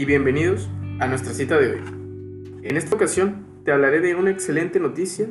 [0.00, 1.80] y bienvenidos a nuestra cita de hoy.
[2.62, 5.26] En esta ocasión te hablaré de una excelente noticia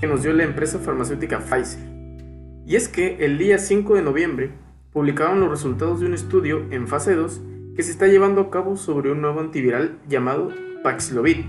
[0.00, 1.82] que nos dio la empresa farmacéutica Pfizer.
[2.64, 4.52] Y es que el día 5 de noviembre
[4.90, 7.42] publicaron los resultados de un estudio en fase 2
[7.76, 10.48] que se está llevando a cabo sobre un nuevo antiviral llamado
[10.82, 11.44] Paxlovid,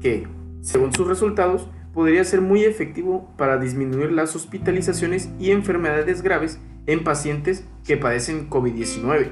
[0.00, 0.26] que,
[0.62, 7.04] según sus resultados, podría ser muy efectivo para disminuir las hospitalizaciones y enfermedades graves en
[7.04, 9.28] pacientes que padecen COVID-19.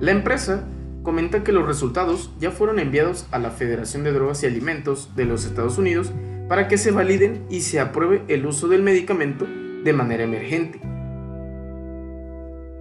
[0.00, 0.68] La empresa
[1.10, 5.24] comenta que los resultados ya fueron enviados a la Federación de Drogas y Alimentos de
[5.24, 6.12] los Estados Unidos
[6.48, 9.44] para que se validen y se apruebe el uso del medicamento
[9.82, 10.80] de manera emergente.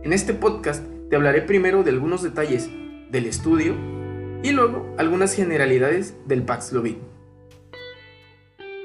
[0.03, 2.69] En este podcast te hablaré primero de algunos detalles
[3.09, 3.73] del estudio
[4.43, 6.97] y luego algunas generalidades del Paxlovid.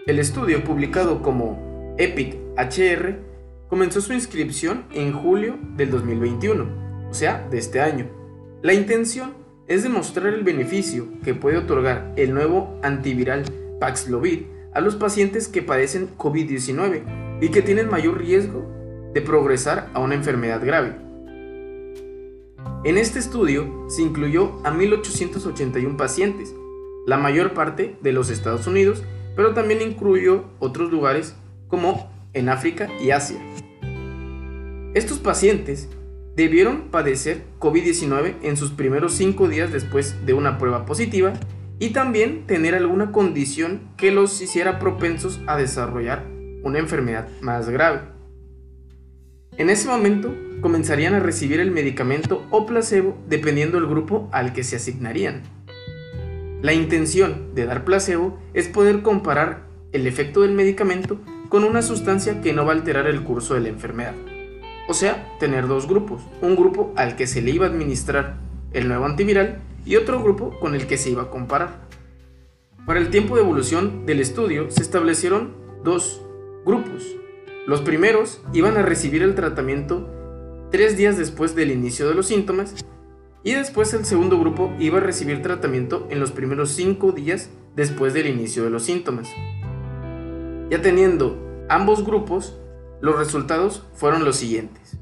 [0.07, 3.19] El estudio, publicado como EPIC HR,
[3.69, 8.24] comenzó su inscripción en julio del 2021, o sea, de este año.
[8.65, 9.35] La intención
[9.69, 13.45] es demostrar el beneficio que puede otorgar el nuevo antiviral
[13.79, 18.67] Paxlovid a los pacientes que padecen COVID-19 y que tienen mayor riesgo
[19.13, 20.97] de progresar a una enfermedad grave.
[22.85, 26.55] En este estudio se incluyó a 1.881 pacientes,
[27.07, 29.03] la mayor parte de los Estados Unidos
[29.37, 31.37] pero también incluyó otros lugares
[31.69, 33.45] como en África y Asia.
[34.95, 35.91] Estos pacientes
[36.37, 41.33] debieron padecer COVID-19 en sus primeros cinco días después de una prueba positiva
[41.79, 46.25] y también tener alguna condición que los hiciera propensos a desarrollar
[46.63, 48.01] una enfermedad más grave.
[49.57, 54.65] En ese momento comenzarían a recibir el medicamento o placebo dependiendo del grupo al que
[54.65, 55.43] se asignarían.
[56.63, 62.41] La intención de dar placebo es poder comparar el efecto del medicamento con una sustancia
[62.41, 64.15] que no va a alterar el curso de la enfermedad.
[64.89, 68.37] O sea, tener dos grupos, un grupo al que se le iba a administrar
[68.73, 71.89] el nuevo antiviral y otro grupo con el que se iba a comparar.
[72.87, 76.21] Para el tiempo de evolución del estudio se establecieron dos
[76.67, 77.17] grupos.
[77.67, 80.11] Los primeros iban a recibir el tratamiento
[80.71, 82.75] tres días después del inicio de los síntomas
[83.43, 88.15] y después el segundo grupo iba a recibir tratamiento en los primeros 5 días después
[88.15, 89.29] del inicio de los síntomas.
[90.71, 92.59] Ya teniendo ambos grupos,
[93.05, 94.97] los resultados fueron los siguientes.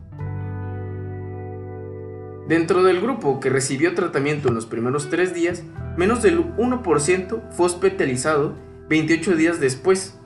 [2.48, 5.62] Dentro del grupo que recibió tratamiento en los primeros 3 días,
[5.96, 8.56] menos del 1% fue hospitalizado
[8.88, 10.18] 28 días después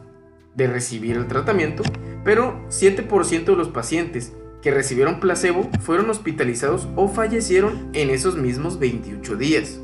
[0.55, 1.83] de recibir el tratamiento,
[2.25, 8.79] pero 7% de los pacientes que recibieron placebo fueron hospitalizados o fallecieron en esos mismos
[8.79, 9.79] 28 días.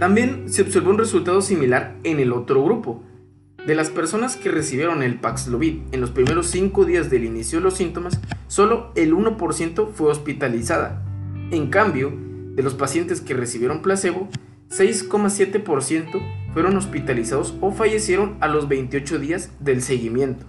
[0.00, 3.04] También se observó un resultado similar en el otro grupo.
[3.66, 7.64] De las personas que recibieron el Paxlovid en los primeros 5 días del inicio de
[7.64, 11.04] los síntomas, solo el 1% fue hospitalizada.
[11.52, 12.12] En cambio,
[12.56, 14.28] de los pacientes que recibieron placebo,
[14.70, 20.44] 6,7% fueron hospitalizados o fallecieron a los 28 días del seguimiento.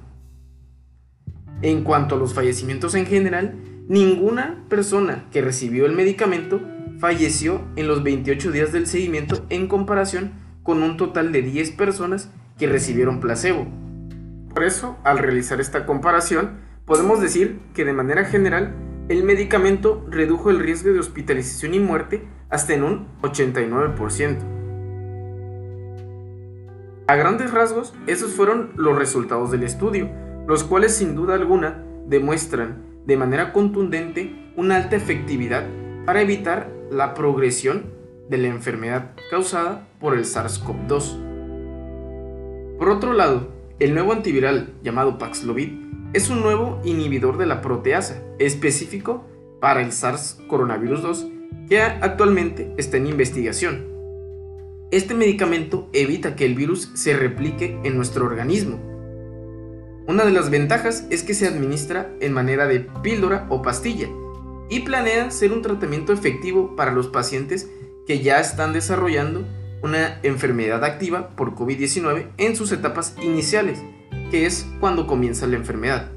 [1.62, 3.56] En cuanto a los fallecimientos en general,
[3.88, 6.62] ninguna persona que recibió el medicamento
[7.00, 10.32] falleció en los 28 días del seguimiento en comparación
[10.64, 13.68] con un total de 10 personas que recibieron placebo.
[14.54, 18.76] Por eso, al realizar esta comparación, podemos decir que de manera general
[19.10, 24.38] el medicamento redujo el riesgo de hospitalización y muerte hasta en un 89%.
[27.08, 30.10] A grandes rasgos, esos fueron los resultados del estudio
[30.48, 35.66] los cuales sin duda alguna demuestran de manera contundente una alta efectividad
[36.06, 37.94] para evitar la progresión
[38.30, 41.23] de la enfermedad causada por el SARS-CoV-2.
[42.78, 45.70] Por otro lado, el nuevo antiviral llamado Paxlovid
[46.14, 49.26] es un nuevo inhibidor de la proteasa específico
[49.60, 51.28] para el SARS coronavirus 2
[51.70, 53.88] que actualmente está en investigación.
[54.92, 58.94] Este medicamento evita que el virus se replique en nuestro organismo
[60.06, 64.10] una de las ventajas es que se administra en manera de píldora o pastilla
[64.70, 67.70] y planea ser un tratamiento efectivo para los pacientes
[68.06, 69.46] que ya están desarrollando
[69.84, 73.84] una enfermedad activa por COVID-19 en sus etapas iniciales,
[74.32, 76.10] que es cuando comienza la enfermedad.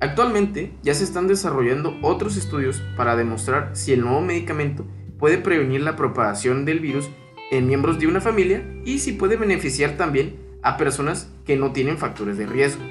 [0.00, 4.84] Actualmente ya se están desarrollando otros estudios para demostrar si el nuevo medicamento
[5.18, 7.08] puede prevenir la propagación del virus
[7.52, 11.98] en miembros de una familia y si puede beneficiar también a personas que no tienen
[11.98, 12.82] factores de riesgo.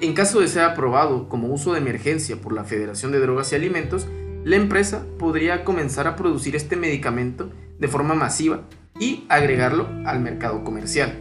[0.00, 3.54] En caso de ser aprobado como uso de emergencia por la Federación de Drogas y
[3.54, 4.08] Alimentos,
[4.44, 8.62] la empresa podría comenzar a producir este medicamento de forma masiva
[8.98, 11.18] y agregarlo al mercado comercial.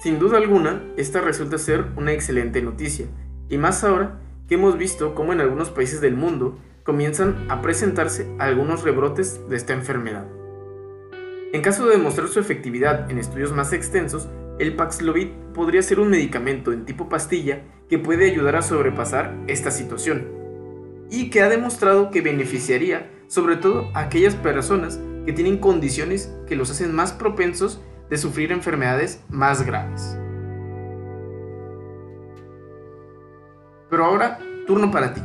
[0.00, 3.06] Sin duda alguna, esta resulta ser una excelente noticia,
[3.48, 8.26] y más ahora que hemos visto cómo en algunos países del mundo comienzan a presentarse
[8.38, 10.26] algunos rebrotes de esta enfermedad.
[11.52, 14.28] En caso de demostrar su efectividad en estudios más extensos,
[14.60, 19.70] el Paxlovid podría ser un medicamento en tipo pastilla que puede ayudar a sobrepasar esta
[19.70, 20.39] situación
[21.10, 26.56] y que ha demostrado que beneficiaría sobre todo a aquellas personas que tienen condiciones que
[26.56, 30.16] los hacen más propensos de sufrir enfermedades más graves.
[33.88, 35.20] Pero ahora, turno para ti.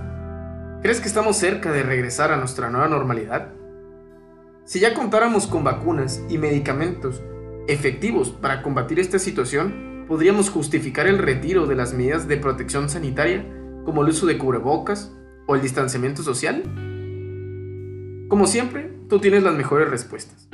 [0.81, 3.53] ¿Crees que estamos cerca de regresar a nuestra nueva normalidad?
[4.65, 7.21] Si ya contáramos con vacunas y medicamentos
[7.67, 13.45] efectivos para combatir esta situación, podríamos justificar el retiro de las medidas de protección sanitaria,
[13.83, 15.15] como el uso de cubrebocas
[15.45, 16.63] o el distanciamiento social.
[18.27, 20.49] Como siempre, tú tienes las mejores respuestas.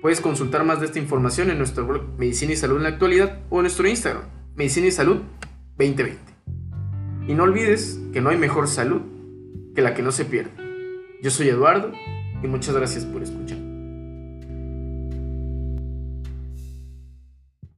[0.00, 3.40] Puedes consultar más de esta información en nuestro blog Medicina y Salud en la actualidad
[3.50, 4.22] o en nuestro Instagram,
[4.54, 5.18] Medicina y Salud
[5.76, 6.18] 2020.
[7.26, 9.02] Y no olvides que no hay mejor salud
[9.74, 10.50] que la que no se pierde.
[11.22, 11.92] Yo soy Eduardo
[12.42, 13.67] y muchas gracias por escuchar.